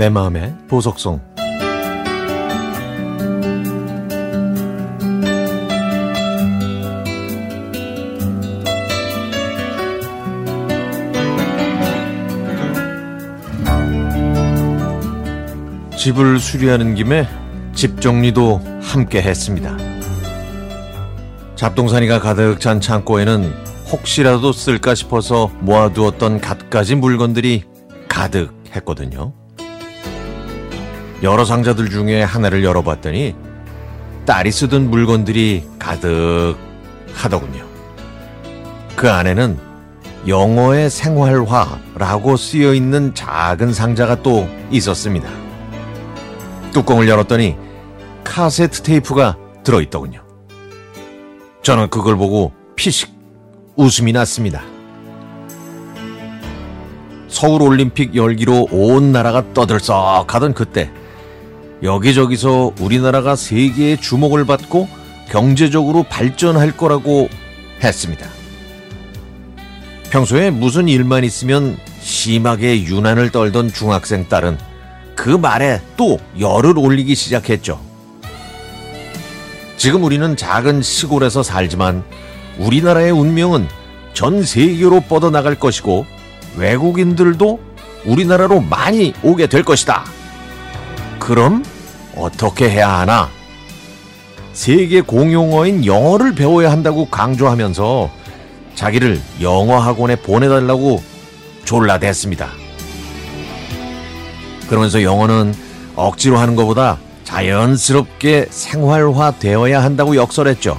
내 0.00 0.08
마음의 0.08 0.54
보석송 0.66 1.20
집을 15.98 16.38
수리하는 16.40 16.94
김에 16.94 17.28
집 17.74 18.00
정리도 18.00 18.62
함께 18.80 19.20
했습니다. 19.20 19.76
잡동사니가 21.56 22.20
가득 22.20 22.58
찬 22.58 22.80
창고에는 22.80 23.52
혹시라도 23.92 24.54
쓸까 24.54 24.94
싶어서 24.94 25.50
모아두었던 25.60 26.40
갖가지 26.40 26.94
물건들이 26.94 27.64
가득했거든요. 28.08 29.34
여러 31.22 31.44
상자들 31.44 31.90
중에 31.90 32.22
하나를 32.22 32.64
열어봤더니 32.64 33.34
딸이 34.24 34.50
쓰던 34.50 34.90
물건들이 34.90 35.64
가득 35.78 36.56
하더군요. 37.12 37.64
그 38.96 39.10
안에는 39.10 39.58
영어의 40.26 40.90
생활화라고 40.90 42.36
쓰여 42.36 42.74
있는 42.74 43.14
작은 43.14 43.72
상자가 43.72 44.22
또 44.22 44.48
있었습니다. 44.70 45.28
뚜껑을 46.72 47.08
열었더니 47.08 47.56
카세트 48.24 48.82
테이프가 48.82 49.36
들어있더군요. 49.64 50.22
저는 51.62 51.88
그걸 51.88 52.16
보고 52.16 52.52
피식 52.76 53.10
웃음이 53.76 54.12
났습니다. 54.12 54.62
서울 57.28 57.62
올림픽 57.62 58.14
열기로 58.14 58.68
온 58.70 59.12
나라가 59.12 59.52
떠들썩하던 59.54 60.54
그때 60.54 60.90
여기저기서 61.82 62.72
우리나라가 62.80 63.36
세계의 63.36 63.98
주목을 64.00 64.44
받고 64.44 64.88
경제적으로 65.28 66.02
발전할 66.02 66.76
거라고 66.76 67.28
했습니다. 67.82 68.28
평소에 70.10 70.50
무슨 70.50 70.88
일만 70.88 71.24
있으면 71.24 71.78
심하게 72.00 72.82
유난을 72.82 73.30
떨던 73.30 73.72
중학생 73.72 74.28
딸은 74.28 74.58
그 75.14 75.30
말에 75.30 75.80
또 75.96 76.18
열을 76.38 76.76
올리기 76.76 77.14
시작했죠. 77.14 77.80
지금 79.76 80.04
우리는 80.04 80.36
작은 80.36 80.82
시골에서 80.82 81.42
살지만 81.42 82.04
우리나라의 82.58 83.12
운명은 83.12 83.66
전 84.12 84.42
세계로 84.42 85.00
뻗어나갈 85.02 85.54
것이고 85.54 86.04
외국인들도 86.56 87.60
우리나라로 88.04 88.60
많이 88.60 89.14
오게 89.22 89.46
될 89.46 89.62
것이다. 89.62 90.19
그럼 91.30 91.64
어떻게 92.16 92.68
해야 92.68 92.98
하나? 92.98 93.28
세계 94.52 95.00
공용어인 95.00 95.86
영어를 95.86 96.34
배워야 96.34 96.72
한다고 96.72 97.04
강조하면서 97.04 98.10
자기를 98.74 99.20
영어 99.40 99.78
학원에 99.78 100.16
보내달라고 100.16 101.00
졸라댔습니다. 101.64 102.50
그러면서 104.68 105.04
영어는 105.04 105.54
억지로 105.94 106.36
하는 106.36 106.56
것보다 106.56 106.98
자연스럽게 107.22 108.46
생활화 108.50 109.38
되어야 109.38 109.84
한다고 109.84 110.16
역설했죠. 110.16 110.76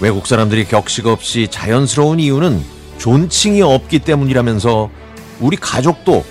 외국 0.00 0.26
사람들이 0.26 0.66
격식 0.66 1.06
없이 1.06 1.48
자연스러운 1.50 2.20
이유는 2.20 2.62
존칭이 2.98 3.62
없기 3.62 4.00
때문이라면서 4.00 4.90
우리 5.40 5.56
가족도 5.56 6.22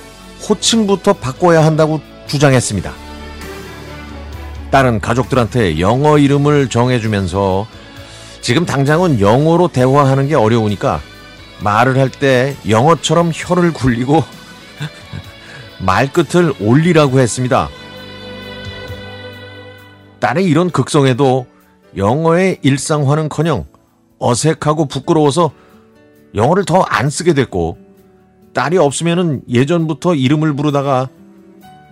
호칭부터 0.47 1.13
바꿔야 1.13 1.63
한다고 1.65 2.01
주장했습니다. 2.27 2.91
딸은 4.71 4.99
가족들한테 5.01 5.79
영어 5.79 6.17
이름을 6.17 6.69
정해주면서 6.69 7.67
지금 8.41 8.65
당장은 8.65 9.19
영어로 9.19 9.67
대화하는 9.69 10.27
게 10.27 10.35
어려우니까 10.35 11.01
말을 11.61 11.97
할 11.97 12.09
때 12.09 12.55
영어처럼 12.67 13.31
혀를 13.33 13.73
굴리고 13.73 14.23
말끝을 15.79 16.53
올리라고 16.61 17.19
했습니다. 17.19 17.69
딸의 20.19 20.45
이런 20.45 20.69
극성에도 20.69 21.47
영어의 21.97 22.59
일상화는커녕 22.61 23.65
어색하고 24.19 24.85
부끄러워서 24.85 25.51
영어를 26.35 26.65
더 26.65 26.83
안 26.87 27.09
쓰게 27.09 27.33
됐고 27.33 27.77
딸이 28.59 28.77
없으면 28.77 29.43
예전부터 29.47 30.15
이름을 30.15 30.53
부르다가 30.53 31.07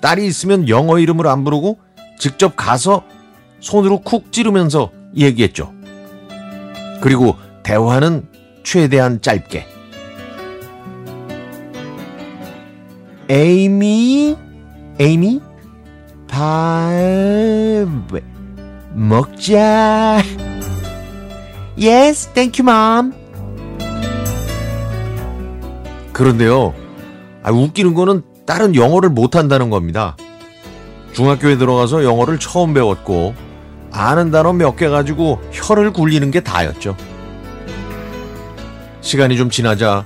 딸이 0.01 0.27
있으면 0.27 0.67
영어 0.67 0.99
이름을 0.99 1.25
안 1.25 1.45
부르고 1.45 1.79
직접 2.19 2.57
가서 2.57 3.03
손으로 3.61 4.01
쿡 4.01 4.33
찌르면서 4.33 4.91
얘기했죠. 5.15 5.73
그리고 6.99 7.37
대화는 7.63 8.27
최대한 8.63 9.21
짧게. 9.21 9.65
에이미, 13.29 14.35
에이미, 14.99 15.39
밥 16.27 16.91
먹자. 18.93 20.21
Yes, 21.77 22.27
thank 22.33 22.59
you, 22.59 22.69
mom. 22.69 23.16
그런데요, 26.17 26.73
아, 27.43 27.51
웃기는 27.51 27.93
거는 27.93 28.23
딸은 28.47 28.73
영어를 28.75 29.09
못한다는 29.09 29.69
겁니다. 29.69 30.17
중학교에 31.13 31.57
들어가서 31.57 32.03
영어를 32.03 32.39
처음 32.39 32.73
배웠고, 32.73 33.35
아는 33.91 34.31
단어 34.31 34.51
몇 34.51 34.75
개 34.75 34.87
가지고 34.89 35.39
혀를 35.51 35.93
굴리는 35.93 36.29
게 36.31 36.39
다였죠. 36.39 36.97
시간이 39.01 39.37
좀 39.37 39.51
지나자 39.51 40.05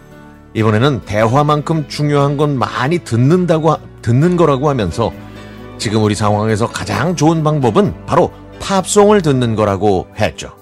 이번에는 0.54 1.02
대화만큼 1.06 1.88
중요한 1.88 2.36
건 2.36 2.60
많이 2.60 3.00
듣는다고 3.00 3.78
듣는 4.02 4.36
거라고 4.36 4.68
하면서 4.70 5.14
지금 5.78 6.04
우리 6.04 6.14
상황에서 6.14 6.68
가장 6.68 7.16
좋은 7.16 7.42
방법은 7.42 8.06
바로 8.06 8.32
팝송을 8.60 9.22
듣는 9.22 9.56
거라고 9.56 10.08
했죠. 10.20 10.56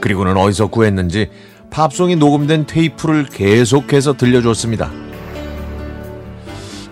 그리고는 0.00 0.36
어디서 0.36 0.66
구했는지 0.66 1.30
팝송이 1.70 2.16
녹음된 2.16 2.66
테이프를 2.66 3.26
계속해서 3.26 4.16
들려줬습니다. 4.16 4.90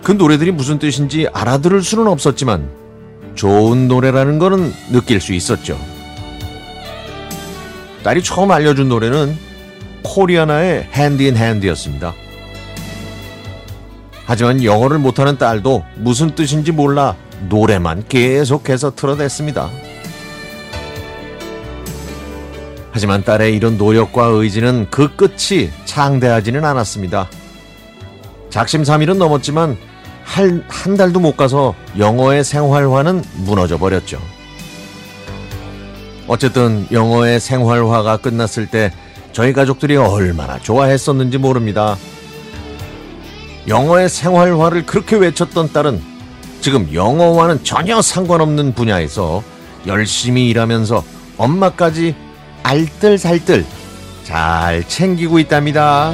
그 0.03 0.11
노래들이 0.13 0.51
무슨 0.51 0.79
뜻인지 0.79 1.27
알아들을 1.33 1.81
수는 1.81 2.07
없었지만 2.07 2.69
좋은 3.35 3.87
노래라는 3.87 4.39
거는 4.39 4.71
느낄 4.91 5.19
수 5.19 5.33
있었죠. 5.33 5.77
딸이 8.03 8.23
처음 8.23 8.51
알려준 8.51 8.87
노래는 8.87 9.37
코리아나의 10.03 10.87
Hand 10.93 11.23
in 11.23 11.35
Hand였습니다. 11.35 12.13
하지만 14.25 14.63
영어를 14.63 14.97
못하는 14.99 15.37
딸도 15.37 15.83
무슨 15.95 16.35
뜻인지 16.35 16.71
몰라 16.71 17.15
노래만 17.49 18.05
계속해서 18.07 18.95
틀어댔습니다. 18.95 19.69
하지만 22.97 23.23
딸의 23.23 23.55
이런 23.55 23.77
노력과 23.77 24.25
의지는 24.25 24.87
그 24.89 25.15
끝이 25.15 25.69
창대하지는 25.85 26.65
않았습니다. 26.65 27.29
작심삼일은 28.49 29.19
넘었지만 29.19 29.77
한, 30.23 30.63
한 30.67 30.97
달도 30.97 31.19
못 31.19 31.37
가서 31.37 31.75
영어의 31.99 32.43
생활화는 32.43 33.23
무너져 33.35 33.77
버렸죠. 33.77 34.19
어쨌든 36.27 36.87
영어의 36.91 37.39
생활화가 37.39 38.17
끝났을 38.17 38.65
때 38.65 38.91
저희 39.31 39.53
가족들이 39.53 39.95
얼마나 39.95 40.57
좋아했었는지 40.57 41.37
모릅니다. 41.37 41.97
영어의 43.67 44.09
생활화를 44.09 44.87
그렇게 44.87 45.17
외쳤던 45.17 45.71
딸은 45.71 46.01
지금 46.61 46.91
영어와는 46.91 47.63
전혀 47.63 48.01
상관없는 48.01 48.73
분야에서 48.73 49.43
열심히 49.85 50.49
일하면서 50.49 51.03
엄마까지 51.37 52.15
알뜰살뜰 52.67 53.65
잘 54.25 54.85
챙기고 54.87 55.39
있답니다. 55.39 56.11